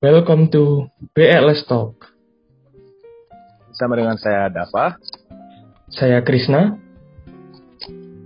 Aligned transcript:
Welcome 0.00 0.48
to 0.56 0.88
BLS 1.12 1.68
Talk. 1.68 1.92
Bersama 3.68 4.00
dengan 4.00 4.16
saya 4.16 4.48
Dava. 4.48 4.96
Saya 5.92 6.24
Krisna. 6.24 6.72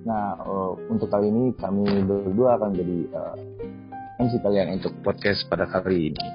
Nah, 0.07 0.39
uh, 0.39 0.79
untuk 0.87 1.11
kali 1.11 1.35
ini 1.35 1.51
kami 1.59 2.07
berdua 2.07 2.63
akan 2.63 2.79
jadi 2.79 2.99
uh, 3.11 3.35
MC 4.23 4.39
kalian 4.47 4.79
untuk 4.79 4.95
podcast 5.03 5.51
pada 5.51 5.67
kali 5.67 6.15
ini. 6.15 6.27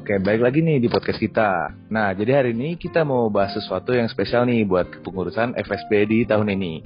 Oke, 0.00 0.16
baik 0.16 0.40
lagi 0.40 0.64
nih 0.64 0.80
di 0.80 0.88
podcast 0.88 1.20
kita. 1.20 1.76
Nah, 1.92 2.16
jadi 2.16 2.40
hari 2.40 2.56
ini 2.56 2.80
kita 2.80 3.04
mau 3.04 3.28
bahas 3.28 3.52
sesuatu 3.52 3.92
yang 3.92 4.08
spesial 4.08 4.48
nih 4.48 4.64
buat 4.64 4.88
kepengurusan 4.88 5.52
FSB 5.52 6.08
di 6.08 6.18
tahun 6.24 6.48
ini. 6.56 6.80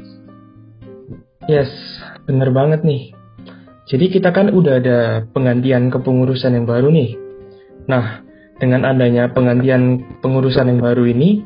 Yes, 1.46 1.70
bener 2.26 2.50
banget 2.50 2.82
nih. 2.82 3.14
Jadi 3.86 4.10
kita 4.10 4.34
kan 4.34 4.50
udah 4.50 4.74
ada 4.82 4.98
penggantian 5.30 5.94
kepengurusan 5.94 6.58
yang 6.58 6.66
baru 6.66 6.90
nih. 6.90 7.22
Nah, 7.84 8.24
dengan 8.60 8.86
adanya 8.88 9.28
penggantian 9.32 10.00
pengurusan 10.24 10.70
yang 10.70 10.80
baru 10.80 11.04
ini, 11.10 11.44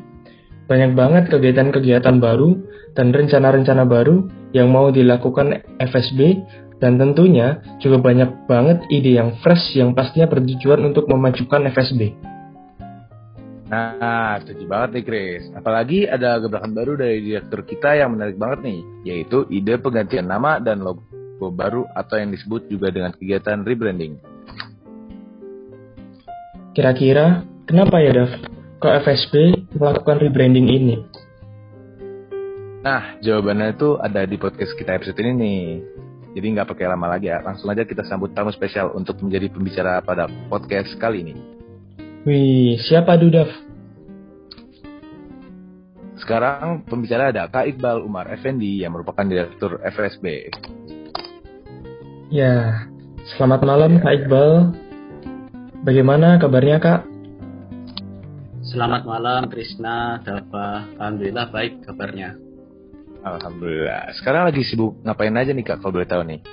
banyak 0.69 0.93
banget 0.93 1.23
kegiatan-kegiatan 1.33 2.21
baru 2.21 2.53
dan 2.93 3.09
rencana-rencana 3.09 3.89
baru 3.89 4.29
yang 4.53 4.69
mau 4.69 4.93
dilakukan 4.93 5.65
FSB 5.81 6.37
dan 6.79 6.95
tentunya 6.95 7.59
juga 7.83 7.99
banyak 7.99 8.47
banget 8.47 8.85
ide 8.87 9.19
yang 9.19 9.35
fresh 9.43 9.75
yang 9.75 9.91
pastinya 9.91 10.29
bertujuan 10.31 10.79
untuk 10.85 11.09
memajukan 11.11 11.67
FSB. 11.73 12.15
Nah, 13.69 14.41
setuju 14.41 14.65
banget 14.65 14.89
nih 14.97 15.05
Chris. 15.05 15.43
Apalagi 15.53 16.09
ada 16.09 16.41
gebrakan 16.41 16.73
baru 16.73 16.97
dari 16.97 17.21
direktur 17.21 17.61
kita 17.61 17.93
yang 18.01 18.17
menarik 18.17 18.37
banget 18.41 18.59
nih, 18.65 18.79
yaitu 19.05 19.45
ide 19.53 19.77
penggantian 19.77 20.25
nama 20.25 20.57
dan 20.57 20.81
logo 20.81 21.05
baru 21.53 21.85
atau 21.93 22.17
yang 22.17 22.33
disebut 22.33 22.65
juga 22.65 22.89
dengan 22.89 23.13
kegiatan 23.13 23.61
rebranding. 23.61 24.17
Kira-kira 26.69 27.41
kenapa 27.65 27.97
ya 27.97 28.13
Dav? 28.13 28.31
Kok 28.79 28.95
FSB 29.03 29.33
melakukan 29.73 30.21
rebranding 30.21 30.69
ini? 30.69 30.95
Nah, 32.79 33.19
jawabannya 33.19 33.75
itu 33.75 33.99
ada 33.99 34.23
di 34.23 34.39
podcast 34.39 34.71
kita 34.77 34.95
episode 34.95 35.19
ini 35.19 35.33
nih. 35.35 35.63
Jadi 36.37 36.45
nggak 36.55 36.69
pakai 36.69 36.85
lama 36.87 37.09
lagi 37.09 37.27
ya, 37.27 37.41
langsung 37.41 37.73
aja 37.73 37.83
kita 37.83 38.05
sambut 38.05 38.31
tamu 38.37 38.53
spesial 38.53 38.93
untuk 38.93 39.17
menjadi 39.19 39.49
pembicara 39.49 39.99
pada 40.05 40.29
podcast 40.47 40.93
kali 41.01 41.25
ini. 41.25 41.35
Wih, 42.23 42.77
siapa 42.85 43.17
Dav? 43.17 43.49
Sekarang 46.21 46.85
pembicara 46.85 47.33
ada 47.33 47.49
Kak 47.49 47.65
Iqbal 47.65 48.05
Umar 48.05 48.29
Effendi 48.29 48.85
yang 48.85 48.93
merupakan 48.93 49.25
Direktur 49.25 49.81
FSB. 49.81 50.53
Ya, 52.29 52.85
selamat 53.35 53.65
malam 53.65 53.97
Kak 53.97 54.13
Iqbal. 54.23 54.88
Bagaimana 55.79 56.35
kabarnya 56.35 56.75
Kak? 56.83 57.07
Selamat 58.67 59.07
malam 59.07 59.47
Krisna, 59.47 60.19
Dava. 60.19 60.83
Alhamdulillah 60.99 61.47
baik 61.55 61.87
kabarnya. 61.87 62.35
Alhamdulillah. 63.23 64.11
Sekarang 64.19 64.51
lagi 64.51 64.59
sibuk 64.67 64.99
ngapain 65.07 65.31
aja 65.39 65.55
nih 65.55 65.63
Kak 65.63 65.79
kalau 65.79 65.95
boleh 65.95 66.09
tahu 66.11 66.27
nih? 66.27 66.43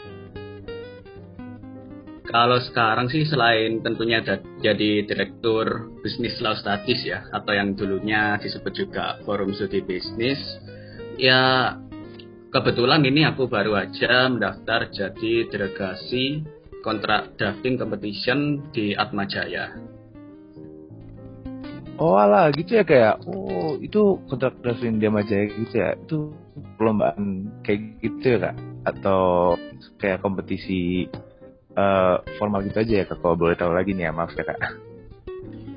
Kalau 2.31 2.63
sekarang 2.71 3.11
sih 3.11 3.27
selain 3.27 3.83
tentunya 3.83 4.23
jadi 4.63 5.03
direktur 5.03 5.91
bisnis 6.07 6.39
law 6.39 6.55
studies 6.55 7.03
ya 7.03 7.27
atau 7.35 7.51
yang 7.51 7.75
dulunya 7.75 8.39
disebut 8.39 8.79
juga 8.79 9.19
forum 9.27 9.51
studi 9.59 9.83
bisnis 9.83 10.39
ya 11.19 11.75
kebetulan 12.55 13.03
ini 13.03 13.27
aku 13.27 13.51
baru 13.51 13.75
aja 13.75 14.31
mendaftar 14.31 14.91
jadi 14.91 15.51
delegasi 15.51 16.56
kontrak 16.85 17.37
drafting 17.41 17.77
competition 17.81 18.65
di 18.73 18.93
Atma 18.97 19.25
Jaya. 19.29 19.73
Oh 21.97 22.21
alah 22.21 22.53
gitu 22.53 22.77
ya 22.77 22.85
kayak 22.85 23.25
oh 23.25 23.81
itu 23.81 24.21
kontrak 24.29 24.61
drafting 24.61 25.01
di 25.01 25.09
Atma 25.09 25.25
Jaya 25.25 25.49
gitu 25.49 25.75
ya 25.77 25.91
itu 25.97 26.17
perlombaan 26.77 27.49
kayak 27.65 28.05
gitu 28.05 28.37
ya 28.37 28.39
kak 28.51 28.57
atau 28.87 29.55
kayak 29.97 30.21
kompetisi 30.21 31.09
uh, 31.75 32.21
formal 32.37 32.65
gitu 32.69 32.85
aja 32.85 32.95
ya 33.01 33.05
kak 33.09 33.19
kalau 33.25 33.37
boleh 33.37 33.57
tahu 33.57 33.73
lagi 33.73 33.97
nih 33.97 34.09
ya 34.09 34.13
maaf 34.13 34.37
ya 34.37 34.45
kak. 34.45 34.61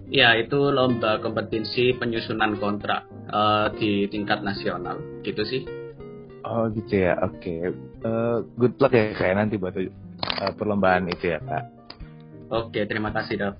Ya 0.09 0.33
itu 0.33 0.57
lomba 0.73 1.21
kompetisi 1.21 1.93
penyusunan 1.93 2.57
kontrak 2.57 3.05
uh, 3.29 3.69
di 3.77 4.09
tingkat 4.09 4.41
nasional 4.41 4.97
gitu 5.21 5.45
sih. 5.45 5.61
Oh 6.41 6.65
gitu 6.73 7.05
ya, 7.05 7.13
oke. 7.21 7.37
Okay. 7.37 7.69
Uh, 8.01 8.41
good 8.57 8.73
luck 8.81 8.89
ya 8.89 9.13
kayak 9.13 9.37
nanti 9.37 9.61
buat 9.61 9.77
uh, 10.23 10.51
perlombaan 10.55 11.07
itu 11.11 11.35
ya 11.35 11.39
kak. 11.43 11.63
Oke, 12.49 12.81
okay, 12.81 12.83
terima 12.89 13.13
kasih 13.13 13.35
Dav. 13.37 13.53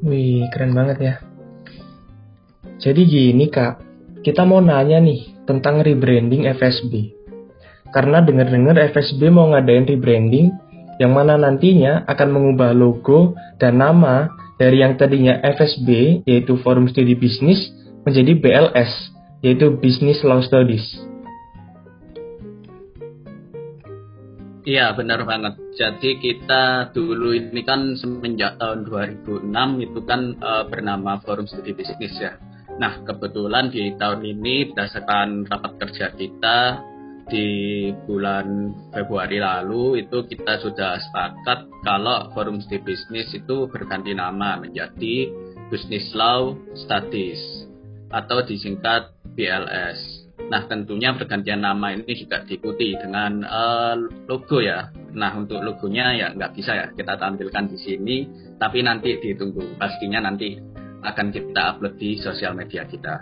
Wih, 0.00 0.46
keren 0.54 0.72
banget 0.72 0.98
ya. 1.02 1.14
Jadi 2.80 3.02
gini 3.04 3.52
kak, 3.52 3.82
kita 4.24 4.48
mau 4.48 4.64
nanya 4.64 5.02
nih 5.02 5.44
tentang 5.44 5.84
rebranding 5.84 6.48
FSB. 6.48 7.12
Karena 7.90 8.22
dengar-dengar 8.22 8.78
FSB 8.94 9.34
mau 9.34 9.50
ngadain 9.50 9.84
rebranding 9.84 10.54
yang 11.02 11.16
mana 11.16 11.34
nantinya 11.40 12.06
akan 12.06 12.28
mengubah 12.30 12.70
logo 12.76 13.34
dan 13.58 13.82
nama 13.82 14.30
dari 14.60 14.84
yang 14.84 14.94
tadinya 15.00 15.40
FSB 15.42 16.22
yaitu 16.28 16.60
Forum 16.60 16.86
Studi 16.86 17.16
Bisnis 17.16 17.72
menjadi 18.04 18.36
BLS 18.36 18.92
yaitu 19.42 19.72
Business 19.80 20.20
Law 20.22 20.44
Studies. 20.44 21.09
Iya 24.60 24.92
benar 24.92 25.24
banget. 25.24 25.56
Jadi 25.72 26.20
kita 26.20 26.92
dulu 26.92 27.32
ini 27.32 27.64
kan 27.64 27.96
semenjak 27.96 28.60
tahun 28.60 28.84
2006 28.84 29.48
itu 29.80 30.00
kan 30.04 30.36
uh, 30.36 30.68
bernama 30.68 31.16
Forum 31.24 31.48
Studi 31.48 31.72
Bisnis 31.72 32.12
ya. 32.20 32.36
Nah 32.76 33.00
kebetulan 33.00 33.72
di 33.72 33.96
tahun 33.96 34.20
ini 34.20 34.72
berdasarkan 34.72 35.48
rapat 35.48 35.72
kerja 35.80 36.12
kita 36.12 36.58
di 37.30 37.48
bulan 38.04 38.74
Februari 38.92 39.38
lalu 39.40 40.04
itu 40.04 40.28
kita 40.28 40.60
sudah 40.60 41.00
sepakat 41.08 41.64
kalau 41.80 42.28
Forum 42.36 42.60
Studi 42.60 42.84
Bisnis 42.84 43.32
itu 43.32 43.64
berganti 43.64 44.12
nama 44.12 44.60
menjadi 44.60 45.32
Business 45.72 46.12
Law 46.12 46.52
Studies 46.76 47.40
atau 48.12 48.44
disingkat 48.44 49.16
BLS. 49.32 50.19
Nah 50.50 50.66
tentunya 50.66 51.14
pergantian 51.14 51.62
nama 51.62 51.94
ini 51.94 52.10
juga 52.18 52.42
diikuti 52.42 52.98
dengan 52.98 53.46
uh, 53.46 53.94
logo 54.26 54.58
ya. 54.58 54.90
Nah 55.14 55.38
untuk 55.38 55.62
logonya 55.62 56.10
ya 56.18 56.26
nggak 56.34 56.52
bisa 56.58 56.74
ya 56.74 56.86
kita 56.90 57.14
tampilkan 57.14 57.70
di 57.70 57.78
sini, 57.78 58.16
tapi 58.58 58.82
nanti 58.82 59.14
ditunggu 59.22 59.78
pastinya 59.78 60.26
nanti 60.26 60.58
akan 61.06 61.30
kita 61.30 61.62
upload 61.78 61.94
di 61.96 62.18
sosial 62.18 62.58
media 62.58 62.82
kita. 62.82 63.14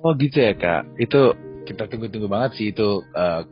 Oh 0.00 0.16
gitu 0.16 0.40
ya 0.40 0.56
kak, 0.56 0.96
itu 0.96 1.36
kita 1.68 1.84
tunggu-tunggu 1.90 2.30
banget 2.30 2.50
sih 2.56 2.72
itu 2.72 3.04
uh, 3.12 3.44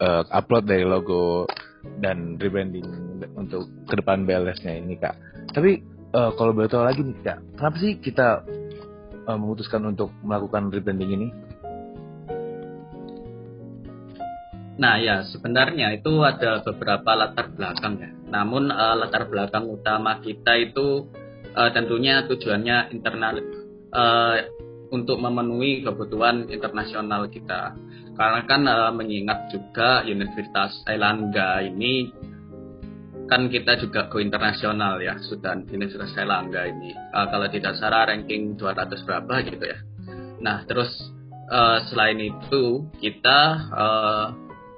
uh, 0.00 0.22
upload 0.32 0.64
dari 0.64 0.86
logo 0.86 1.44
dan 2.00 2.40
rebranding 2.40 2.88
untuk 3.36 3.68
ke 3.84 3.94
depan 4.00 4.24
BLS-nya 4.24 4.80
ini 4.80 4.96
kak. 4.96 5.18
Tapi 5.52 5.82
uh, 6.16 6.32
kalau 6.38 6.56
tahu 6.64 6.82
lagi 6.86 7.04
nih 7.04 7.20
kak, 7.20 7.38
kenapa 7.58 7.76
sih 7.82 8.00
kita 8.00 8.46
memutuskan 9.36 9.84
untuk 9.84 10.14
melakukan 10.24 10.72
rebranding 10.72 11.10
ini? 11.12 11.28
Nah 14.78 14.94
ya 15.02 15.26
sebenarnya 15.26 15.98
itu 15.98 16.22
ada 16.22 16.62
beberapa 16.62 17.10
latar 17.18 17.50
belakang 17.50 17.98
ya. 17.98 18.10
Namun 18.30 18.70
uh, 18.70 18.94
latar 18.94 19.26
belakang 19.26 19.66
utama 19.66 20.22
kita 20.22 20.54
itu 20.54 21.10
uh, 21.58 21.70
tentunya 21.74 22.22
tujuannya 22.30 22.94
internal 22.94 23.42
uh, 23.90 24.38
untuk 24.94 25.18
memenuhi 25.18 25.82
kebutuhan 25.82 26.46
internasional 26.46 27.26
kita. 27.26 27.74
Karena 28.14 28.40
kan 28.46 28.62
uh, 28.70 28.94
mengingat 28.94 29.50
juga 29.50 30.06
Universitas 30.06 30.78
Airlangga 30.86 31.66
ini 31.66 32.14
kan 33.28 33.52
kita 33.52 33.76
juga 33.76 34.08
go 34.08 34.18
internasional 34.18 34.98
ya, 35.04 35.20
sudah 35.20 35.60
Universitas 35.68 36.16
Airlangga 36.16 36.64
ini. 36.64 36.96
Uh, 37.12 37.28
kalau 37.28 37.46
tidak 37.52 37.76
salah 37.76 38.08
ranking 38.08 38.56
200 38.56 39.04
berapa 39.04 39.34
gitu 39.44 39.64
ya. 39.68 39.78
Nah, 40.40 40.64
terus 40.64 40.88
uh, 41.52 41.84
selain 41.92 42.18
itu 42.18 42.88
kita 42.98 43.40
uh, 43.70 44.26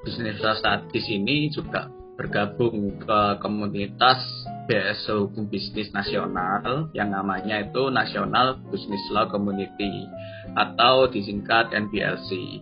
Universitas 0.02 0.58
Statis 0.60 1.06
ini 1.06 1.52
juga 1.54 1.88
bergabung 2.18 3.00
ke 3.00 3.20
komunitas 3.40 4.20
BSO 4.68 5.24
Hukum 5.28 5.48
Bisnis 5.48 5.88
Nasional 5.96 6.92
yang 6.92 7.10
namanya 7.10 7.64
itu 7.64 7.88
National 7.88 8.60
Business 8.68 9.00
Law 9.08 9.30
Community 9.32 10.04
atau 10.52 11.08
disingkat 11.08 11.72
NBLC. 11.72 12.60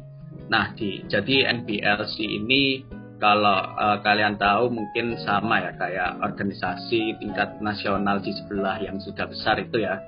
Nah, 0.49 0.73
di, 0.79 1.05
jadi 1.11 1.51
NBLC 1.59 2.23
ini 2.23 2.87
kalau 3.19 3.59
uh, 3.75 3.99
kalian 4.01 4.39
tahu 4.39 4.71
mungkin 4.71 5.19
sama 5.27 5.59
ya 5.59 5.75
kayak 5.75 6.23
organisasi 6.23 7.19
tingkat 7.19 7.59
nasional 7.59 8.23
di 8.23 8.31
sebelah 8.31 8.79
yang 8.79 9.03
sudah 9.03 9.27
besar 9.27 9.59
itu 9.59 9.83
ya. 9.83 9.99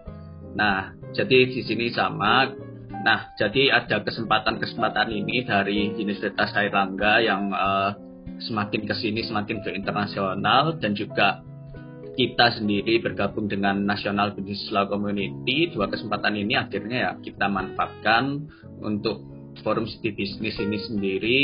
Nah, 0.54 0.94
jadi 1.14 1.50
di 1.50 1.62
sini 1.66 1.90
sama. 1.90 2.50
Nah, 3.00 3.34
jadi 3.34 3.74
ada 3.74 4.02
kesempatan-kesempatan 4.02 5.08
ini 5.10 5.42
dari 5.42 5.90
Universitas 5.94 6.54
Airlangga 6.54 7.18
yang 7.22 7.50
uh, 7.50 7.96
semakin 8.46 8.86
ke 8.86 8.94
sini 8.94 9.26
semakin 9.26 9.60
ke 9.60 9.70
internasional 9.74 10.78
dan 10.78 10.94
juga 10.94 11.42
kita 12.14 12.60
sendiri 12.60 13.00
bergabung 13.00 13.48
dengan 13.48 13.80
National 13.86 14.36
Business 14.36 14.68
Law 14.68 14.90
Community 14.90 15.72
dua 15.72 15.88
kesempatan 15.88 16.36
ini 16.36 16.58
akhirnya 16.58 16.98
ya 16.98 17.10
kita 17.16 17.46
manfaatkan 17.48 18.44
untuk 18.84 19.24
forum 19.64 19.88
studi 19.88 20.12
bisnis 20.12 20.56
ini 20.60 20.78
sendiri 20.84 21.40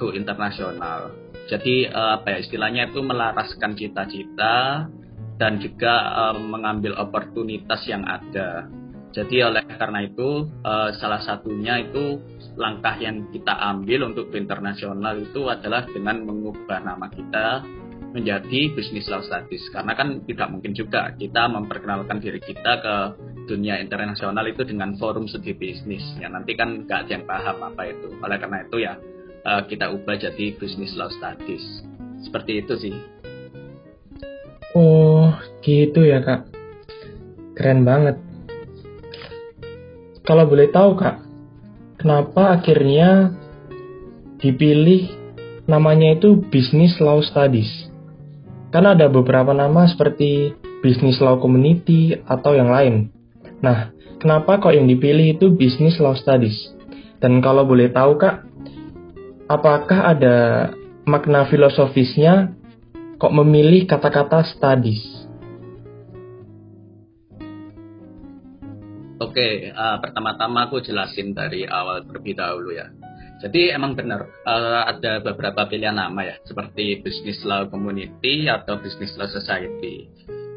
go 0.00 0.16
internasional. 0.16 1.12
Jadi 1.52 1.84
uh, 1.92 2.16
apa 2.16 2.32
ya 2.32 2.38
istilahnya 2.40 2.88
itu 2.88 3.04
melaraskan 3.04 3.76
cita-cita 3.76 4.88
dan 5.36 5.60
juga 5.60 5.92
uh, 6.16 6.36
mengambil 6.40 6.96
oportunitas 6.96 7.84
yang 7.84 8.08
ada. 8.08 8.64
Jadi 9.10 9.42
oleh 9.42 9.66
karena 9.66 10.06
itu 10.06 10.46
uh, 10.62 10.94
salah 10.94 11.18
satunya 11.20 11.82
itu 11.82 12.22
langkah 12.54 12.94
yang 13.02 13.26
kita 13.34 13.50
ambil 13.58 14.06
untuk 14.06 14.30
internasional 14.32 15.18
itu 15.18 15.50
adalah 15.50 15.82
dengan 15.90 16.22
mengubah 16.22 16.78
nama 16.78 17.10
kita 17.10 17.66
menjadi 18.14 18.70
bisnis 18.74 19.10
law 19.10 19.22
studies. 19.22 19.66
Karena 19.74 19.98
kan 19.98 20.22
tidak 20.26 20.54
mungkin 20.54 20.72
juga 20.78 21.10
kita 21.18 21.50
memperkenalkan 21.50 22.22
diri 22.22 22.38
kita 22.38 22.72
ke 22.78 22.96
dunia 23.50 23.82
internasional 23.82 24.46
itu 24.46 24.62
dengan 24.62 24.94
forum 24.94 25.26
studi 25.26 25.58
bisnis. 25.58 26.06
Ya 26.22 26.30
nanti 26.30 26.54
kan 26.54 26.86
nggak 26.86 27.06
ada 27.06 27.10
yang 27.10 27.26
paham 27.26 27.56
apa 27.66 27.82
itu. 27.90 28.14
Oleh 28.22 28.38
karena 28.38 28.62
itu 28.62 28.76
ya 28.78 28.94
uh, 29.44 29.62
kita 29.66 29.92
ubah 29.92 30.16
jadi 30.18 30.56
bisnis 30.56 30.96
law 30.96 31.08
studies 31.12 31.84
seperti 32.24 32.64
itu 32.64 32.74
sih. 32.76 32.94
Oh 34.76 35.34
gitu 35.64 36.06
ya 36.06 36.22
kak. 36.22 36.46
Keren 37.58 37.82
banget. 37.84 38.16
Kalau 40.24 40.46
boleh 40.46 40.70
tahu 40.70 40.94
kak 40.94 41.20
kenapa 41.98 42.60
akhirnya 42.60 43.34
dipilih 44.40 45.12
namanya 45.68 46.16
itu 46.16 46.38
bisnis 46.48 46.96
law 47.02 47.20
studies 47.20 47.90
karena 48.70 48.94
ada 48.94 49.10
beberapa 49.10 49.50
nama 49.50 49.90
seperti 49.90 50.54
Business 50.80 51.20
Law 51.20 51.42
Community 51.42 52.16
atau 52.24 52.56
yang 52.56 52.70
lain. 52.72 53.10
Nah, 53.60 53.92
kenapa 54.22 54.62
kok 54.62 54.72
yang 54.72 54.88
dipilih 54.88 55.36
itu 55.36 55.52
Business 55.52 56.00
Law 56.00 56.16
Studies? 56.16 56.56
Dan 57.20 57.44
kalau 57.44 57.68
boleh 57.68 57.92
tahu 57.92 58.16
kak, 58.16 58.48
apakah 59.50 60.14
ada 60.14 60.36
makna 61.02 61.50
filosofisnya 61.50 62.54
kok 63.18 63.34
memilih 63.34 63.90
kata-kata 63.90 64.46
studies? 64.46 65.02
Oke, 69.20 69.68
uh, 69.74 70.00
pertama-tama 70.00 70.70
aku 70.70 70.80
jelasin 70.80 71.36
dari 71.36 71.66
awal 71.68 72.06
terlebih 72.06 72.38
dahulu 72.38 72.72
ya. 72.72 72.88
Jadi 73.40 73.72
emang 73.72 73.96
benar 73.96 74.24
uh, 74.48 74.84
ada 74.88 75.20
beberapa 75.20 75.68
pilihan 75.68 75.96
nama 75.96 76.24
ya, 76.24 76.36
seperti 76.46 77.04
Business 77.04 77.40
Law 77.44 77.68
Community 77.68 78.48
atau 78.48 78.80
Business 78.80 79.12
Law 79.20 79.28
Society. 79.28 80.08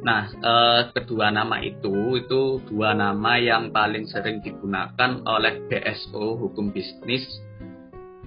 Nah, 0.04 0.32
uh, 0.44 0.82
kedua 0.92 1.32
nama 1.32 1.64
itu 1.64 2.20
itu 2.20 2.60
dua 2.68 2.92
nama 2.92 3.40
yang 3.40 3.72
paling 3.72 4.04
sering 4.08 4.44
digunakan 4.44 5.24
oleh 5.24 5.64
BSO 5.72 6.44
Hukum 6.44 6.76
Bisnis 6.76 7.24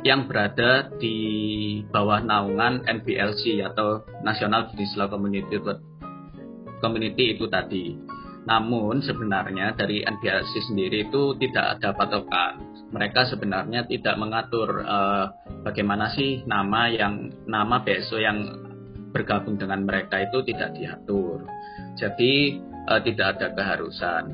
yang 0.05 0.29
berada 0.29 0.93
di 1.01 1.17
bawah 1.89 2.21
naungan 2.21 2.85
NBLC 2.85 3.65
atau 3.65 4.05
National 4.21 4.69
Business 4.73 4.97
Law 4.99 5.09
Community 5.09 5.57
Community 6.83 7.39
itu 7.39 7.49
tadi. 7.49 7.97
Namun 8.47 9.03
sebenarnya 9.03 9.75
dari 9.75 10.07
NBLC 10.07 10.71
sendiri 10.71 11.11
itu 11.11 11.35
tidak 11.41 11.81
ada 11.81 11.97
patokan 11.97 12.77
mereka 12.95 13.27
sebenarnya 13.27 13.87
tidak 13.87 14.15
mengatur 14.17 14.87
uh, 14.87 15.35
bagaimana 15.67 16.15
sih 16.15 16.47
nama 16.47 16.87
yang 16.87 17.35
nama 17.47 17.83
BSO 17.83 18.23
yang 18.23 18.47
bergabung 19.11 19.59
dengan 19.59 19.83
mereka 19.83 20.23
itu 20.23 20.45
tidak 20.47 20.77
diatur. 20.77 21.43
Jadi 21.99 22.61
uh, 22.87 23.01
tidak 23.03 23.39
ada 23.39 23.47
keharusan. 23.57 24.25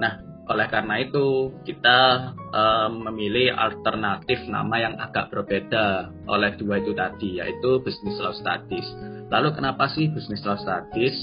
Nah, 0.00 0.12
oleh 0.50 0.66
karena 0.66 0.98
itu 0.98 1.54
kita 1.62 2.34
uh, 2.50 2.90
memilih 2.90 3.54
alternatif 3.54 4.42
nama 4.50 4.82
yang 4.82 4.94
agak 4.98 5.30
berbeda 5.30 6.10
oleh 6.26 6.58
dua 6.58 6.82
itu 6.82 6.90
tadi 6.90 7.38
yaitu 7.38 7.78
Business 7.86 8.18
Law 8.18 8.34
Studies. 8.34 8.86
Lalu 9.30 9.54
kenapa 9.54 9.86
sih 9.94 10.10
Business 10.10 10.42
Law 10.42 10.58
Studies? 10.58 11.14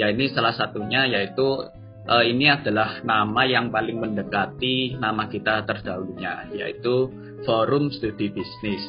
Ya 0.00 0.08
ini 0.08 0.32
salah 0.32 0.56
satunya 0.56 1.04
yaitu 1.04 1.68
uh, 2.08 2.24
ini 2.24 2.48
adalah 2.48 3.04
nama 3.04 3.44
yang 3.44 3.68
paling 3.68 4.00
mendekati 4.00 4.96
nama 4.96 5.28
kita 5.28 5.68
terdahulunya, 5.68 6.48
yaitu 6.56 7.12
Forum 7.44 7.92
Studi 7.92 8.32
Bisnis. 8.32 8.84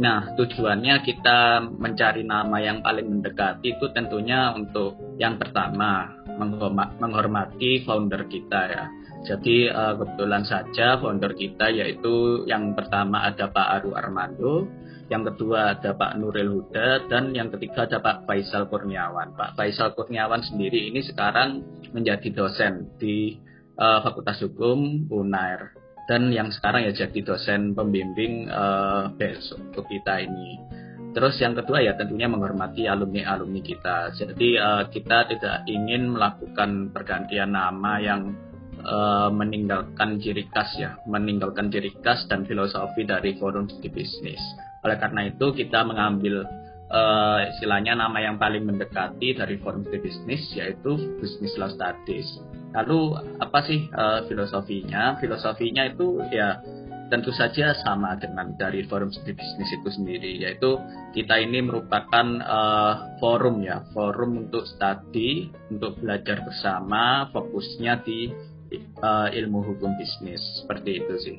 Nah, 0.00 0.32
tujuannya 0.32 1.04
kita 1.04 1.60
mencari 1.76 2.24
nama 2.24 2.56
yang 2.56 2.80
paling 2.80 3.20
mendekati 3.20 3.76
itu 3.76 3.86
tentunya 3.92 4.48
untuk 4.56 4.96
yang 5.20 5.36
pertama 5.36 6.08
menghormati 6.96 7.84
founder 7.84 8.24
kita 8.24 8.60
ya. 8.72 8.84
Jadi 9.20 9.68
uh, 9.68 10.00
kebetulan 10.00 10.48
saja 10.48 10.96
founder 10.96 11.36
kita 11.36 11.68
yaitu 11.68 12.48
yang 12.48 12.72
pertama 12.72 13.28
ada 13.28 13.52
Pak 13.52 13.68
Aru 13.76 13.92
Armando, 13.92 14.64
yang 15.12 15.20
kedua 15.28 15.76
ada 15.76 15.92
Pak 15.92 16.16
Nuril 16.16 16.48
Huda, 16.48 17.04
dan 17.12 17.36
yang 17.36 17.52
ketiga 17.52 17.84
ada 17.84 18.00
Pak 18.00 18.24
Faisal 18.24 18.72
Kurniawan. 18.72 19.36
Pak 19.36 19.60
Faisal 19.60 19.92
Kurniawan 19.92 20.40
sendiri 20.40 20.88
ini 20.88 21.04
sekarang 21.04 21.60
menjadi 21.92 22.32
dosen 22.32 22.96
di 22.96 23.36
uh, 23.76 24.00
Fakultas 24.00 24.40
Hukum 24.40 25.12
UNAIR 25.12 25.76
dan 26.06 26.30
yang 26.32 26.48
sekarang 26.54 26.86
ya 26.88 26.92
jadi 26.92 27.20
dosen 27.24 27.74
pembimbing 27.74 28.48
uh, 28.48 29.12
untuk 29.56 29.84
kita 29.88 30.24
ini. 30.24 30.60
Terus 31.10 31.42
yang 31.42 31.58
kedua 31.58 31.82
ya 31.82 31.98
tentunya 31.98 32.30
menghormati 32.30 32.86
alumni-alumni 32.86 33.60
kita. 33.66 34.14
Jadi 34.14 34.54
uh, 34.54 34.86
kita 34.86 35.26
tidak 35.26 35.66
ingin 35.66 36.14
melakukan 36.14 36.94
pergantian 36.94 37.50
nama 37.50 37.98
yang 37.98 38.30
uh, 38.86 39.28
meninggalkan 39.34 40.22
ciri 40.22 40.46
khas 40.54 40.70
ya, 40.78 41.02
meninggalkan 41.10 41.66
ciri 41.66 41.90
khas 41.98 42.30
dan 42.30 42.46
filosofi 42.46 43.02
dari 43.02 43.34
forum 43.36 43.66
di 43.66 43.90
bisnis. 43.90 44.38
Oleh 44.86 44.96
karena 45.02 45.26
itu 45.26 45.50
kita 45.50 45.82
mengambil 45.82 46.46
uh, 46.90 47.40
istilahnya 47.56 47.96
nama 47.96 48.18
yang 48.20 48.36
paling 48.36 48.66
mendekati 48.66 49.38
dari 49.38 49.56
forum 49.62 49.86
studi 49.86 50.10
bisnis 50.10 50.42
yaitu 50.52 51.16
Business 51.22 51.54
Law 51.56 51.70
Studies. 51.70 52.26
Lalu 52.74 53.18
apa 53.42 53.58
sih 53.66 53.86
uh, 53.94 54.26
filosofinya? 54.26 55.18
Filosofinya 55.18 55.90
itu 55.90 56.22
ya 56.30 56.62
tentu 57.10 57.34
saja 57.34 57.74
sama 57.82 58.14
dengan 58.22 58.54
dari 58.54 58.86
forum 58.86 59.10
studi 59.10 59.34
bisnis 59.34 59.70
itu 59.74 59.88
sendiri 59.90 60.38
yaitu 60.46 60.78
kita 61.10 61.42
ini 61.42 61.58
merupakan 61.66 62.26
uh, 62.46 63.18
forum 63.18 63.66
ya 63.66 63.82
forum 63.90 64.46
untuk 64.46 64.62
studi 64.62 65.50
untuk 65.74 65.98
belajar 65.98 66.38
bersama 66.46 67.26
fokusnya 67.34 68.06
di 68.06 68.30
uh, 69.02 69.26
ilmu 69.26 69.58
hukum 69.58 69.90
bisnis 69.98 70.40
seperti 70.62 71.02
itu 71.02 71.16
sih 71.18 71.38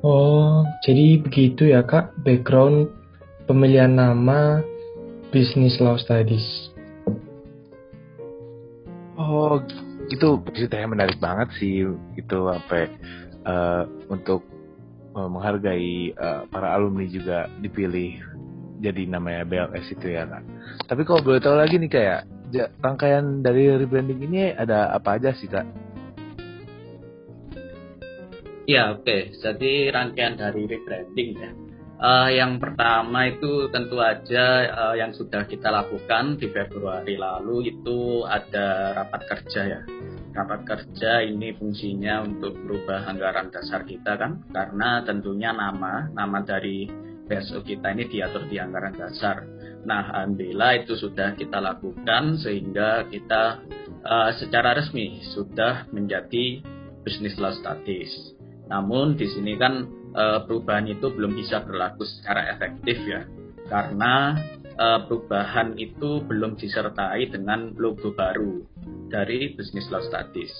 Oh, 0.00 0.64
jadi 0.80 1.20
begitu 1.20 1.76
ya 1.76 1.84
kak 1.84 2.16
background 2.24 2.88
pemilihan 3.50 3.90
nama 3.90 4.62
Business 5.34 5.82
Law 5.82 5.98
Studies. 5.98 6.70
Oh, 9.18 9.58
itu 10.06 10.38
ceritanya 10.54 10.86
menarik 10.94 11.18
banget 11.18 11.50
sih 11.58 11.82
itu 12.14 12.38
apa 12.46 12.86
uh, 13.42 13.90
untuk 14.06 14.46
uh, 15.18 15.26
menghargai 15.26 16.14
uh, 16.14 16.46
para 16.46 16.78
alumni 16.78 17.10
juga 17.10 17.50
dipilih 17.58 18.22
jadi 18.78 19.10
namanya 19.10 19.42
BLS 19.42 19.98
itu 19.98 20.14
ya 20.14 20.30
kak. 20.30 20.46
Tapi 20.86 21.02
kalau 21.02 21.20
boleh 21.26 21.42
tahu 21.42 21.58
lagi 21.58 21.74
nih 21.82 21.90
kayak 21.90 22.20
rangkaian 22.78 23.42
dari 23.42 23.66
rebranding 23.66 24.30
ini 24.30 24.54
ada 24.54 24.94
apa 24.94 25.18
aja 25.18 25.34
sih 25.34 25.50
kak? 25.50 25.66
Ya 28.70 28.94
oke. 28.94 29.02
Okay. 29.02 29.34
Jadi 29.42 29.90
rangkaian 29.90 30.38
dari 30.38 30.70
rebranding 30.70 31.30
ya. 31.34 31.50
Uh, 32.00 32.32
yang 32.32 32.56
pertama 32.56 33.28
itu 33.28 33.68
tentu 33.68 34.00
aja 34.00 34.64
uh, 34.72 34.96
yang 34.96 35.12
sudah 35.12 35.44
kita 35.44 35.68
lakukan 35.68 36.40
di 36.40 36.48
Februari 36.48 37.20
lalu 37.20 37.76
itu 37.76 38.24
ada 38.24 38.96
rapat 38.96 39.28
kerja 39.28 39.62
ya. 39.68 39.80
Rapat 40.32 40.64
kerja 40.64 41.20
ini 41.20 41.52
fungsinya 41.60 42.24
untuk 42.24 42.56
merubah 42.56 43.04
anggaran 43.04 43.52
dasar 43.52 43.84
kita 43.84 44.16
kan, 44.16 44.48
karena 44.48 45.04
tentunya 45.04 45.52
nama 45.52 46.08
nama 46.08 46.40
dari 46.40 46.88
BSO 47.28 47.60
kita 47.68 47.92
ini 47.92 48.08
diatur 48.08 48.48
di 48.48 48.56
anggaran 48.56 48.96
dasar. 48.96 49.44
Nah, 49.84 50.08
alhamdulillah 50.08 50.80
itu 50.80 50.96
sudah 50.96 51.36
kita 51.36 51.60
lakukan 51.60 52.40
sehingga 52.40 53.12
kita 53.12 53.60
uh, 54.08 54.32
secara 54.40 54.72
resmi 54.72 55.20
sudah 55.36 55.84
menjadi 55.92 56.64
bisnis 57.04 57.36
law 57.36 57.52
statis. 57.52 58.32
Namun 58.72 59.20
di 59.20 59.28
sini 59.28 59.60
kan 59.60 59.99
e, 60.12 60.24
perubahan 60.46 60.86
itu 60.90 61.10
belum 61.10 61.34
bisa 61.34 61.62
berlaku 61.62 62.06
secara 62.06 62.50
efektif 62.54 62.98
ya, 63.06 63.26
karena 63.66 64.38
e, 64.74 64.86
perubahan 65.06 65.74
itu 65.78 66.22
belum 66.24 66.58
disertai 66.58 67.30
dengan 67.30 67.74
logo 67.78 68.14
baru 68.14 68.62
dari 69.10 69.54
Business 69.58 69.90
Law 69.90 70.02
Studies. 70.06 70.52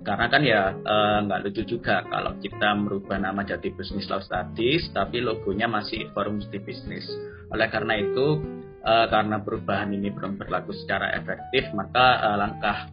karena 0.00 0.26
kan 0.32 0.42
ya 0.42 0.72
eh, 0.72 1.18
nggak 1.28 1.40
lucu 1.44 1.76
juga 1.76 2.00
kalau 2.08 2.32
kita 2.40 2.72
merubah 2.72 3.20
nama 3.20 3.44
jadi 3.44 3.68
bisnis 3.76 4.08
law 4.08 4.20
studies 4.24 4.88
tapi 4.96 5.20
logonya 5.20 5.68
masih 5.68 6.08
forum 6.16 6.40
studi 6.40 6.60
bisnis. 6.64 7.04
Oleh 7.52 7.68
karena 7.68 8.00
itu 8.00 8.40
karena 8.80 9.44
perubahan 9.44 9.92
ini 9.92 10.08
belum 10.08 10.40
berlaku 10.40 10.72
secara 10.72 11.12
efektif 11.12 11.68
maka 11.76 12.16
langkah 12.40 12.88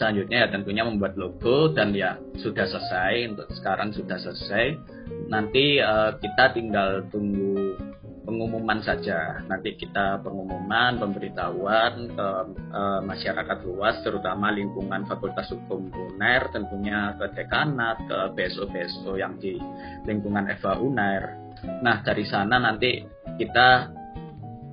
selanjutnya 0.00 0.48
ya 0.48 0.48
tentunya 0.48 0.80
membuat 0.80 1.12
logo 1.20 1.68
dan 1.76 1.92
ya 1.92 2.16
sudah 2.40 2.64
selesai 2.64 3.28
untuk 3.28 3.48
sekarang 3.52 3.92
sudah 3.92 4.16
selesai 4.16 4.80
nanti 5.30 5.78
uh, 5.78 6.18
kita 6.18 6.52
tinggal 6.52 7.06
tunggu 7.08 7.78
pengumuman 8.30 8.78
saja. 8.84 9.42
Nanti 9.50 9.74
kita 9.74 10.22
pengumuman, 10.22 11.02
pemberitahuan 11.02 12.14
ke 12.14 12.28
e, 12.70 12.82
masyarakat 13.02 13.58
luas, 13.66 13.98
terutama 14.06 14.54
lingkungan 14.54 15.02
Fakultas 15.10 15.50
Hukum 15.50 15.90
UNER, 15.90 16.54
tentunya 16.54 17.18
ke 17.18 17.26
dekanat, 17.34 18.06
ke 18.06 18.18
BSO-BSO 18.38 19.18
yang 19.18 19.34
di 19.42 19.58
lingkungan 20.06 20.46
FH 20.62 20.78
UNER. 20.78 21.22
Nah, 21.82 22.06
dari 22.06 22.22
sana 22.30 22.62
nanti 22.62 23.02
kita 23.34 23.90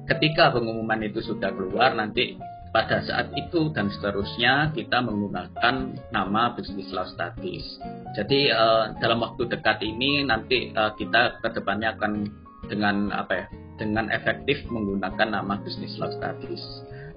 ketika 0.06 0.54
pengumuman 0.54 1.02
itu 1.04 1.20
sudah 1.26 1.52
keluar, 1.52 1.98
nanti 1.98 2.38
pada 2.78 3.02
saat 3.10 3.34
itu 3.34 3.74
dan 3.74 3.90
seterusnya 3.90 4.70
kita 4.78 5.02
menggunakan 5.02 5.98
nama 6.14 6.54
bisnis 6.54 6.94
law 6.94 7.10
studies. 7.10 7.66
Jadi 8.14 8.54
uh, 8.54 8.94
dalam 9.02 9.26
waktu 9.26 9.50
dekat 9.50 9.82
ini 9.82 10.22
nanti 10.22 10.70
uh, 10.78 10.94
kita 10.94 11.42
ke 11.42 11.58
depannya 11.58 11.98
akan 11.98 12.30
dengan 12.70 13.10
apa 13.10 13.34
ya 13.34 13.46
dengan 13.82 14.14
efektif 14.14 14.62
menggunakan 14.70 15.42
nama 15.42 15.58
bisnis 15.66 15.98
law 15.98 16.14
studies. 16.22 16.62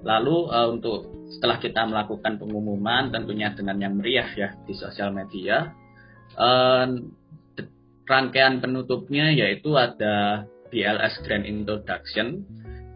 Lalu 0.01 0.49
uh, 0.49 0.73
untuk 0.73 1.05
setelah 1.29 1.61
kita 1.61 1.85
melakukan 1.85 2.41
pengumuman 2.41 3.13
tentunya 3.13 3.53
dengan 3.53 3.77
yang 3.77 4.01
meriah 4.01 4.33
ya 4.33 4.57
di 4.65 4.73
sosial 4.73 5.13
media, 5.13 5.69
uh, 6.41 6.89
rangkaian 8.09 8.57
penutupnya 8.57 9.29
yaitu 9.29 9.77
ada 9.77 10.41
BLS 10.73 11.21
Grand 11.21 11.45
Introduction 11.45 12.49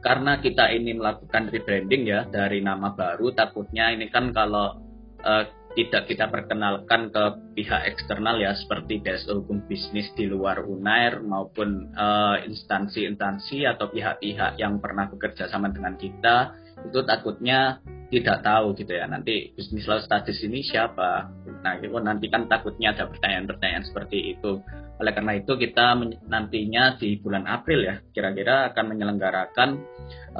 karena 0.06 0.38
kita 0.38 0.70
ini 0.70 0.94
melakukan 0.94 1.50
rebranding 1.50 2.06
ya 2.06 2.30
dari 2.30 2.62
nama 2.62 2.94
baru 2.94 3.34
takutnya 3.34 3.90
ini 3.90 4.14
kan 4.14 4.30
kalau 4.30 4.78
uh, 5.26 5.44
tidak 5.76 6.08
kita 6.08 6.32
perkenalkan 6.32 7.12
ke 7.12 7.24
pihak 7.58 7.90
eksternal 7.90 8.40
ya 8.40 8.56
seperti 8.56 9.02
BSO 9.02 9.44
hukum 9.44 9.66
bisnis 9.68 10.08
di 10.16 10.24
luar 10.24 10.64
UNAIR 10.64 11.20
maupun 11.20 11.92
eh, 11.92 12.48
instansi-instansi 12.48 13.68
uh, 13.68 13.76
atau 13.76 13.92
pihak-pihak 13.92 14.56
yang 14.56 14.80
pernah 14.80 15.12
bekerja 15.12 15.52
sama 15.52 15.68
dengan 15.76 16.00
kita 16.00 16.56
itu 16.88 17.00
takutnya 17.04 17.82
tidak 18.14 18.46
tahu 18.46 18.78
gitu 18.78 18.94
ya. 18.94 19.06
Nanti 19.10 19.54
bisnis 19.58 19.90
law 19.90 20.00
studies 20.00 20.40
ini 20.46 20.62
siapa? 20.62 21.30
Nah 21.66 21.74
itu 21.82 21.98
nanti 21.98 22.30
kan 22.30 22.46
takutnya 22.46 22.94
ada 22.94 23.10
pertanyaan-pertanyaan 23.10 23.86
seperti 23.86 24.38
itu. 24.38 24.62
Oleh 24.96 25.12
karena 25.12 25.36
itu 25.36 25.60
kita 25.60 25.98
nantinya 26.32 26.96
di 26.96 27.20
bulan 27.20 27.44
April 27.50 27.84
ya 27.84 27.96
kira-kira 28.16 28.72
akan 28.72 28.96
menyelenggarakan 28.96 29.70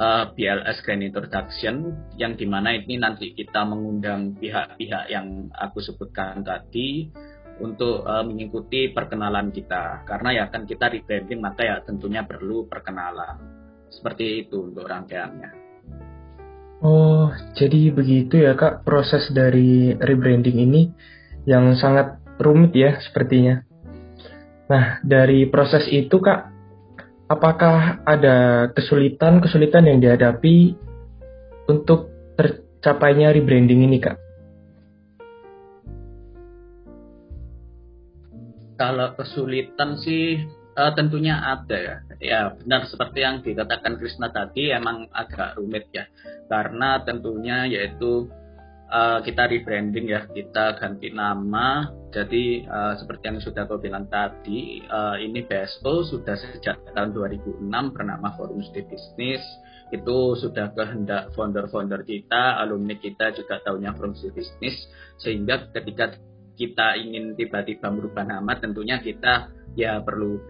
eh, 0.00 0.24
BLS 0.32 0.80
Grand 0.80 1.04
Introduction 1.04 1.92
yang 2.16 2.40
di 2.40 2.48
mana 2.48 2.72
ini 2.72 2.96
nanti 2.96 3.36
kita 3.36 3.68
mengundang 3.68 4.32
pihak-pihak 4.40 5.12
yang 5.12 5.52
aku 5.52 5.84
sebutkan 5.84 6.40
tadi 6.40 7.12
untuk 7.60 8.04
uh, 8.08 8.24
mengikuti 8.24 8.94
perkenalan 8.96 9.52
kita. 9.52 10.08
Karena 10.08 10.32
ya 10.32 10.44
kan 10.48 10.64
kita 10.64 10.88
rebranding 10.88 11.40
maka 11.40 11.60
ya 11.60 11.76
tentunya 11.84 12.24
perlu 12.24 12.64
perkenalan. 12.64 13.36
Seperti 13.92 14.48
itu 14.48 14.72
untuk 14.72 14.88
rangkaiannya. 14.88 15.65
Oh, 16.86 17.34
jadi 17.58 17.90
begitu 17.90 18.46
ya 18.46 18.54
Kak 18.54 18.86
proses 18.86 19.26
dari 19.34 19.90
rebranding 19.98 20.54
ini 20.54 20.94
yang 21.42 21.74
sangat 21.74 22.22
rumit 22.38 22.78
ya 22.78 23.02
sepertinya. 23.02 23.58
Nah, 24.70 25.02
dari 25.02 25.50
proses 25.50 25.90
itu 25.90 26.22
Kak, 26.22 26.46
apakah 27.26 28.06
ada 28.06 28.70
kesulitan-kesulitan 28.70 29.82
yang 29.90 29.98
dihadapi 29.98 30.78
untuk 31.66 32.06
tercapainya 32.38 33.34
rebranding 33.34 33.82
ini 33.82 33.98
Kak? 33.98 34.22
Kalau 38.78 39.10
kesulitan 39.18 39.98
sih 39.98 40.38
uh, 40.76 40.92
tentunya 40.92 41.40
ada 41.40 41.76
ya. 41.76 41.96
Ya 42.20 42.40
benar 42.52 42.86
seperti 42.86 43.24
yang 43.24 43.40
dikatakan 43.40 43.96
Krisna 43.96 44.28
tadi 44.30 44.70
emang 44.70 45.08
agak 45.10 45.56
rumit 45.56 45.88
ya. 45.90 46.04
Karena 46.46 47.02
tentunya 47.02 47.66
yaitu 47.66 48.28
uh, 48.92 49.18
kita 49.24 49.50
rebranding 49.50 50.12
ya, 50.12 50.28
kita 50.30 50.78
ganti 50.78 51.10
nama. 51.10 51.90
Jadi 52.12 52.64
uh, 52.64 52.94
seperti 52.96 53.22
yang 53.28 53.38
sudah 53.42 53.62
kau 53.68 53.80
bilang 53.80 54.06
tadi, 54.08 54.80
uh, 54.86 55.18
ini 55.20 55.44
BSO 55.44 56.06
sudah 56.06 56.36
sejak 56.38 56.80
tahun 56.94 57.12
2006 57.12 57.66
bernama 57.92 58.32
Forum 58.36 58.62
Studi 58.62 58.86
Business. 58.86 59.42
Itu 59.94 60.34
sudah 60.34 60.74
kehendak 60.74 61.30
founder-founder 61.38 62.02
kita, 62.02 62.58
alumni 62.58 62.98
kita 62.98 63.30
juga 63.36 63.62
tahunya 63.62 63.94
Forum 63.94 64.14
Studi 64.16 64.42
Business. 64.42 64.76
Sehingga 65.20 65.70
ketika 65.70 66.16
kita 66.56 66.96
ingin 66.96 67.36
tiba-tiba 67.36 67.92
merubah 67.92 68.24
nama, 68.24 68.56
tentunya 68.56 68.96
kita 68.98 69.52
ya 69.76 70.00
perlu 70.00 70.40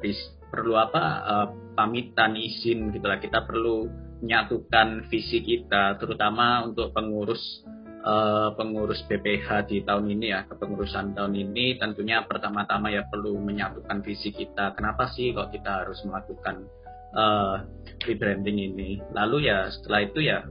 perlu 0.48 0.74
apa 0.78 1.02
uh, 1.26 1.46
pamitan 1.74 2.38
izin 2.38 2.94
gitulah 2.94 3.18
kita 3.18 3.44
perlu 3.44 3.90
menyatukan 4.22 5.10
visi 5.12 5.44
kita 5.44 6.00
terutama 6.00 6.64
untuk 6.64 6.94
pengurus 6.96 7.66
uh, 8.06 8.54
pengurus 8.54 9.02
BPH 9.04 9.68
di 9.68 9.82
tahun 9.82 10.06
ini 10.16 10.32
ya 10.32 10.46
kepengurusan 10.46 11.12
tahun 11.18 11.34
ini. 11.34 11.76
Tentunya 11.76 12.22
pertama-tama 12.24 12.94
ya 12.94 13.04
perlu 13.04 13.36
menyatukan 13.42 14.00
visi 14.06 14.30
kita. 14.30 14.72
Kenapa 14.78 15.10
sih 15.12 15.34
kok 15.34 15.50
kita 15.50 15.84
harus 15.84 16.00
melakukan 16.06 16.64
uh, 17.12 17.66
rebranding 18.06 18.72
ini? 18.72 19.02
Lalu 19.12 19.50
ya 19.50 19.68
setelah 19.68 20.00
itu 20.06 20.22
ya 20.22 20.46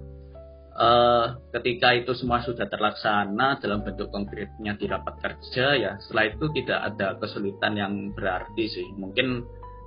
uh, 0.75 1.25
ketika 1.55 1.95
itu 1.95 2.11
semua 2.15 2.43
sudah 2.43 2.67
terlaksana 2.67 3.59
dalam 3.59 3.81
bentuk 3.81 4.11
konkretnya 4.11 4.75
di 4.75 4.85
rapat 4.85 5.15
kerja 5.23 5.75
ya 5.75 5.91
setelah 5.99 6.35
itu 6.35 6.45
tidak 6.61 6.79
ada 6.93 7.07
kesulitan 7.19 7.73
yang 7.79 7.93
berarti 8.13 8.63
sih. 8.67 8.87
Mungkin 8.95 9.43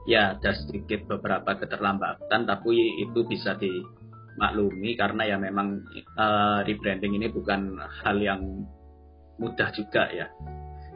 ya 0.09 0.37
ada 0.37 0.57
sedikit 0.57 1.05
beberapa 1.05 1.61
keterlambatan 1.61 2.49
tapi 2.49 3.05
itu 3.05 3.29
bisa 3.29 3.57
dimaklumi 3.61 4.97
karena 4.97 5.23
ya 5.29 5.37
memang 5.37 5.85
uh, 6.17 6.65
rebranding 6.65 7.17
ini 7.21 7.29
bukan 7.29 7.77
hal 8.03 8.17
yang 8.19 8.65
mudah 9.39 9.71
juga 9.77 10.09
ya. 10.11 10.27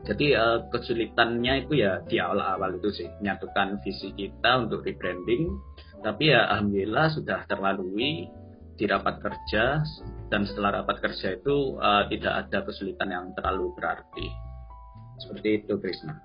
Jadi 0.03 0.35
uh, 0.35 0.67
kesulitannya 0.67 1.69
itu 1.69 1.79
ya 1.79 2.03
di 2.03 2.19
awal-awal 2.19 2.75
itu 2.75 2.91
sih 2.91 3.07
menyatukan 3.23 3.79
visi 3.87 4.11
kita 4.19 4.67
untuk 4.67 4.83
rebranding 4.83 5.47
tapi 6.03 6.35
ya 6.35 6.51
alhamdulillah 6.51 7.15
sudah 7.15 7.47
terlalui 7.47 8.27
di 8.83 8.91
rapat 8.91 9.23
kerja 9.23 9.79
dan 10.27 10.43
setelah 10.43 10.83
rapat 10.83 10.99
kerja 10.99 11.39
itu 11.39 11.79
uh, 11.79 12.03
tidak 12.11 12.35
ada 12.35 12.59
kesulitan 12.67 13.15
yang 13.15 13.31
terlalu 13.39 13.71
berarti. 13.79 14.27
Seperti 15.23 15.63
itu, 15.63 15.79
Krisna. 15.79 16.19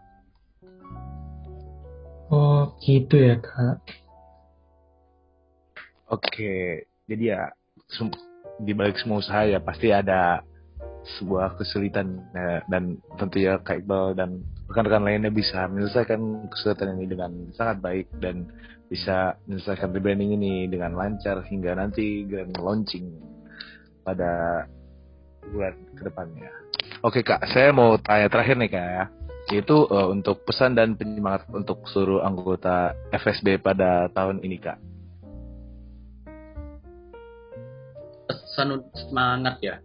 Oh, 2.34 2.74
gitu 2.82 3.14
ya, 3.14 3.38
Kak. 3.38 3.86
Oke, 6.10 6.90
jadi 7.06 7.24
ya 7.38 7.42
di 8.58 8.74
balik 8.74 8.98
semua 8.98 9.22
usaha 9.22 9.46
ya 9.46 9.62
pasti 9.62 9.94
ada 9.94 10.42
sebuah 11.16 11.56
kesulitan 11.56 12.20
ya, 12.36 12.60
dan 12.68 13.00
tentu 13.16 13.40
ya 13.40 13.56
Kak 13.64 13.84
Iqbal 13.84 14.20
dan 14.20 14.44
rekan-rekan 14.68 15.08
lainnya 15.08 15.32
bisa 15.32 15.64
menyelesaikan 15.72 16.52
kesulitan 16.52 17.00
ini 17.00 17.08
dengan 17.08 17.32
sangat 17.56 17.80
baik 17.80 18.08
dan 18.20 18.52
bisa 18.92 19.40
menyelesaikan 19.48 19.96
rebranding 19.96 20.36
ini 20.36 20.68
dengan 20.68 20.96
lancar 21.00 21.44
hingga 21.48 21.80
nanti 21.80 22.28
grand 22.28 22.56
launching 22.60 23.08
pada 24.04 24.64
bulan 25.48 25.76
ke 25.96 26.02
depannya. 26.04 26.52
Oke 27.04 27.24
kak, 27.24 27.48
saya 27.56 27.72
mau 27.72 27.96
tanya 27.96 28.28
terakhir 28.28 28.60
nih 28.60 28.70
kak 28.72 28.88
ya, 28.88 29.06
yaitu 29.56 29.88
uh, 29.88 30.12
untuk 30.12 30.44
pesan 30.44 30.76
dan 30.76 31.00
penyemangat 31.00 31.48
untuk 31.56 31.88
seluruh 31.88 32.20
anggota 32.20 32.92
FSB 33.16 33.64
pada 33.64 34.12
tahun 34.12 34.44
ini 34.44 34.58
kak. 34.60 34.80
Pesan 38.28 38.84
semangat 38.92 39.56
ya. 39.64 39.80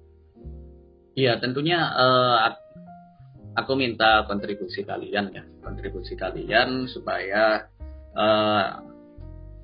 Iya 1.12 1.36
tentunya 1.40 1.78
uh, 1.92 2.56
aku 3.52 3.72
minta 3.76 4.24
kontribusi 4.24 4.80
kalian 4.84 5.32
ya, 5.32 5.44
kontribusi 5.60 6.16
kalian 6.16 6.88
supaya 6.88 7.68
uh, 8.16 8.80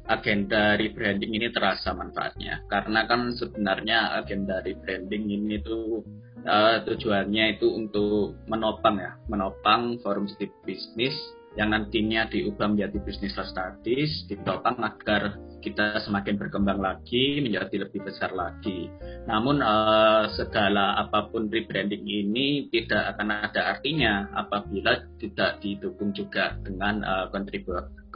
agenda 0.08 0.76
rebranding 0.76 1.32
ini 1.36 1.48
terasa 1.52 1.92
manfaatnya. 1.96 2.64
Karena 2.68 3.08
kan 3.08 3.32
sebenarnya 3.32 4.20
agenda 4.20 4.60
rebranding 4.60 5.28
ini 5.28 5.56
tuh 5.64 6.04
uh, 6.44 6.84
tujuannya 6.84 7.56
itu 7.56 7.68
untuk 7.68 8.36
menopang 8.48 8.96
ya 9.00 9.12
menopang 9.28 10.00
forum 10.04 10.28
bisnis 10.64 11.16
yang 11.58 11.74
nantinya 11.74 12.30
diubah 12.30 12.70
menjadi 12.70 13.02
bisnis 13.02 13.34
statis, 13.34 14.22
ditopang 14.30 14.78
agar 14.78 15.34
kita 15.58 15.98
semakin 16.06 16.38
berkembang 16.38 16.78
lagi, 16.78 17.42
menjadi 17.42 17.82
lebih 17.82 18.06
besar 18.06 18.30
lagi. 18.30 18.86
Namun 19.26 19.58
uh, 19.58 20.30
segala 20.38 21.02
apa 21.02 21.26
pun 21.34 21.50
rebranding 21.50 22.06
ini 22.06 22.70
tidak 22.70 23.18
akan 23.18 23.42
ada 23.42 23.74
artinya 23.74 24.30
apabila 24.38 25.02
tidak 25.18 25.58
didukung 25.58 26.14
juga 26.14 26.54
dengan 26.62 27.02
uh, 27.02 27.26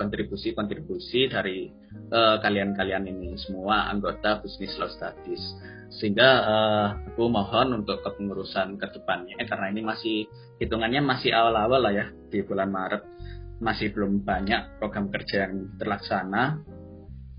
kontribusi-kontribusi 0.02 1.30
dari 1.30 1.70
kalian-kalian 2.12 3.06
uh, 3.06 3.12
ini 3.14 3.30
semua 3.38 3.86
anggota 3.88 4.42
bisnis 4.42 4.74
law 4.76 4.90
studies. 4.90 5.40
Sehingga 5.92 6.30
uh, 6.42 6.86
aku 7.12 7.30
mohon 7.30 7.84
untuk 7.84 8.02
kepengurusan 8.02 8.80
ke 8.80 8.86
depannya 8.90 9.38
karena 9.46 9.66
ini 9.70 9.80
masih 9.84 10.16
hitungannya 10.58 11.04
masih 11.04 11.30
awal-awal 11.30 11.80
lah 11.86 11.92
ya 11.94 12.06
di 12.32 12.42
bulan 12.42 12.74
Maret. 12.74 13.02
Masih 13.62 13.94
belum 13.94 14.26
banyak 14.26 14.82
program 14.82 15.06
kerja 15.08 15.46
yang 15.46 15.78
terlaksana. 15.78 16.58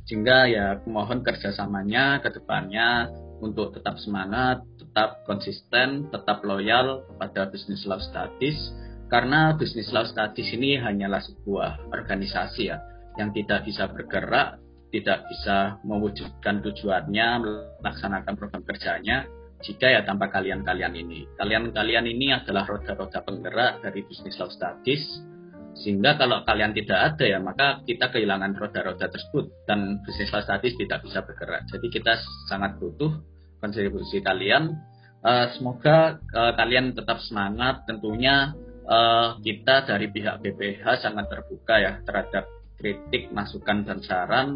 Sehingga 0.07 0.47
ya 0.47 0.65
mohon 0.87 1.23
kerjasamanya 1.23 2.23
ke 2.23 2.31
depannya 2.31 3.11
untuk 3.43 3.75
tetap 3.75 3.99
semangat, 3.99 4.63
tetap 4.79 5.27
konsisten, 5.27 6.07
tetap 6.11 6.43
loyal 6.47 7.03
kepada 7.11 7.51
bisnis 7.51 7.83
love 7.83 8.03
studies 8.03 8.55
karena 9.11 9.55
bisnis 9.55 9.91
love 9.91 10.09
studies 10.09 10.51
ini 10.55 10.79
hanyalah 10.79 11.21
sebuah 11.23 11.91
organisasi 11.91 12.61
ya 12.69 12.77
yang 13.19 13.29
tidak 13.31 13.65
bisa 13.67 13.85
bergerak, 13.89 14.57
tidak 14.89 15.25
bisa 15.29 15.77
mewujudkan 15.85 16.61
tujuannya, 16.65 17.27
melaksanakan 17.81 18.33
program 18.37 18.63
kerjanya 18.65 19.25
jika 19.63 19.87
ya 19.87 20.01
tanpa 20.03 20.27
kalian-kalian 20.27 20.93
ini. 20.97 21.29
Kalian-kalian 21.39 22.05
ini 22.09 22.35
adalah 22.35 22.67
roda-roda 22.67 23.23
penggerak 23.23 23.79
dari 23.79 24.03
bisnis 24.03 24.35
love 24.35 24.51
studies 24.51 25.23
sehingga 25.73 26.21
kalau 26.21 26.45
kalian 26.45 26.69
tidak 26.77 27.17
ada 27.17 27.25
ya 27.25 27.39
maka 27.41 27.81
kita 27.81 28.13
kehilangan 28.13 28.53
roda-roda 28.53 29.09
tersebut 29.09 29.49
dan 29.65 29.97
bisnis 30.05 30.29
statis 30.29 30.77
tidak 30.77 31.01
bisa 31.01 31.25
bergerak. 31.25 31.65
Jadi 31.73 31.87
kita 31.89 32.13
sangat 32.45 32.77
butuh 32.77 33.09
kontribusi 33.57 34.21
kalian. 34.21 34.77
Uh, 35.23 35.47
semoga 35.55 36.19
uh, 36.35 36.53
kalian 36.59 36.93
tetap 36.93 37.23
semangat. 37.23 37.87
Tentunya 37.87 38.53
uh, 38.87 39.39
kita 39.39 39.87
dari 39.87 40.07
pihak 40.11 40.39
BPH 40.43 41.03
sangat 41.03 41.27
terbuka 41.31 41.75
ya 41.79 41.93
terhadap 42.03 42.45
kritik, 42.77 43.31
masukan 43.31 43.87
dan 43.87 43.99
saran. 44.03 44.49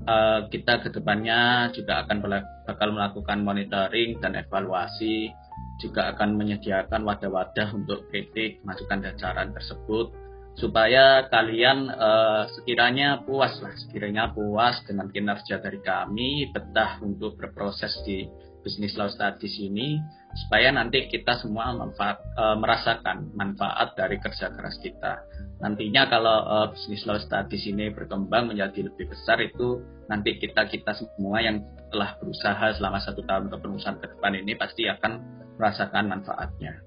Uh, 0.00 0.48
kita 0.48 0.80
ke 0.80 0.88
depannya 0.88 1.68
juga 1.76 2.00
akan 2.04 2.24
bakal 2.64 2.88
melakukan 2.96 3.44
monitoring 3.44 4.16
dan 4.16 4.32
evaluasi 4.32 5.28
juga 5.76 6.12
akan 6.16 6.40
menyediakan 6.40 7.04
wadah-wadah 7.04 7.68
untuk 7.76 8.08
kritik, 8.08 8.64
masukan 8.64 9.04
dan 9.04 9.16
saran 9.20 9.52
tersebut 9.52 10.12
supaya 10.60 11.24
kalian 11.32 11.88
uh, 11.88 12.44
sekiranya 12.52 13.24
puas 13.24 13.56
lah, 13.64 13.72
sekiranya 13.80 14.28
puas 14.34 14.76
dengan 14.84 15.08
kinerja 15.08 15.56
dari 15.62 15.80
kami, 15.80 16.52
betah 16.52 17.00
untuk 17.00 17.40
berproses 17.40 17.96
di 18.04 18.28
bisnis 18.60 18.96
law 18.96 19.08
studies 19.08 19.56
ini, 19.60 20.00
supaya 20.46 20.70
nanti 20.70 21.10
kita 21.10 21.40
semua 21.42 21.74
manfaat, 21.74 22.22
uh, 22.38 22.54
merasakan 22.56 23.34
manfaat 23.34 23.98
dari 23.98 24.20
kerja 24.22 24.52
keras 24.54 24.78
kita. 24.78 25.24
Nantinya 25.60 26.08
kalau 26.08 26.36
uh, 26.46 26.66
bisnis 26.72 27.04
law 27.04 27.18
studies 27.18 27.66
ini 27.68 27.92
berkembang 27.92 28.48
menjadi 28.48 28.88
lebih 28.88 29.10
besar 29.12 29.42
itu 29.42 29.82
nanti 30.08 30.40
kita 30.40 30.66
kita 30.70 30.96
semua 30.96 31.42
yang 31.44 31.60
telah 31.90 32.16
berusaha 32.22 32.78
selama 32.78 33.02
satu 33.02 33.26
tahun 33.26 33.50
kepengurusan 33.50 33.98
ke 33.98 34.06
depan 34.16 34.32
ini 34.38 34.54
pasti 34.54 34.86
akan 34.86 35.20
merasakan 35.58 36.04
manfaatnya. 36.08 36.80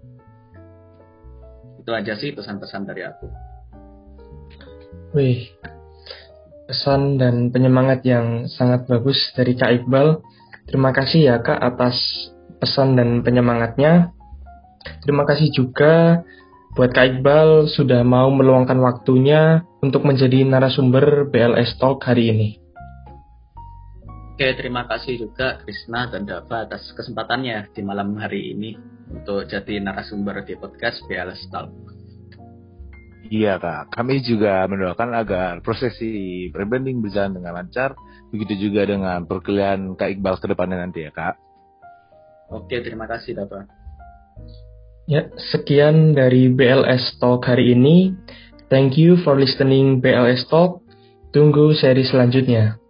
Itu 1.83 1.91
aja 1.91 2.15
sih 2.15 2.31
pesan-pesan 2.31 2.87
dari 2.87 3.03
aku. 3.03 3.27
Wih, 5.13 5.51
pesan 6.65 7.21
dan 7.21 7.53
penyemangat 7.53 8.01
yang 8.07 8.49
sangat 8.49 8.89
bagus 8.89 9.19
dari 9.37 9.53
Kak 9.53 9.83
Iqbal. 9.83 10.23
Terima 10.67 10.95
kasih 10.95 11.31
ya 11.31 11.35
Kak 11.43 11.59
atas 11.59 11.95
pesan 12.63 12.95
dan 12.95 13.19
penyemangatnya. 13.21 14.15
Terima 15.03 15.27
kasih 15.27 15.51
juga 15.51 16.23
buat 16.73 16.89
Kak 16.89 17.05
Iqbal 17.19 17.69
sudah 17.69 18.01
mau 18.01 18.33
meluangkan 18.33 18.79
waktunya 18.81 19.61
untuk 19.83 20.07
menjadi 20.07 20.41
narasumber 20.47 21.29
BLS 21.29 21.77
Talk 21.77 22.01
hari 22.07 22.33
ini. 22.33 22.49
Oke, 24.33 24.49
terima 24.57 24.89
kasih 24.89 25.29
juga 25.29 25.61
Krisna 25.61 26.09
dan 26.09 26.25
Dava 26.25 26.65
atas 26.65 26.89
kesempatannya 26.97 27.69
di 27.69 27.81
malam 27.85 28.17
hari 28.17 28.57
ini 28.57 28.73
untuk 29.13 29.45
jadi 29.45 29.77
narasumber 29.77 30.41
di 30.41 30.57
podcast 30.57 31.05
BLS 31.05 31.53
Talk. 31.53 31.69
Iya 33.23 33.55
kak, 33.55 33.95
kami 33.95 34.19
juga 34.19 34.67
mendoakan 34.67 35.15
agar 35.15 35.53
prosesi 35.63 36.51
rebranding 36.51 36.99
berjalan 36.99 37.39
dengan 37.39 37.55
lancar, 37.55 37.95
begitu 38.35 38.67
juga 38.67 38.83
dengan 38.83 39.23
perkuliahan 39.23 39.95
Kak 39.95 40.11
Iqbal 40.19 40.35
ke 40.43 40.47
depannya 40.51 40.83
nanti 40.83 41.07
ya 41.07 41.11
kak. 41.15 41.39
Oke, 42.51 42.83
terima 42.83 43.07
kasih 43.07 43.39
Dapat. 43.39 43.65
Ya, 45.07 45.27
sekian 45.51 46.15
dari 46.15 46.51
BLS 46.51 47.19
Talk 47.19 47.47
hari 47.47 47.75
ini. 47.75 48.15
Thank 48.71 48.95
you 48.95 49.19
for 49.23 49.35
listening 49.35 49.99
BLS 49.99 50.47
Talk. 50.47 50.83
Tunggu 51.31 51.75
seri 51.75 52.07
selanjutnya. 52.07 52.82